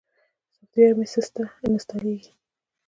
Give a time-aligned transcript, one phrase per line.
[0.53, 2.31] سافټویر مې سسته انستالېږي.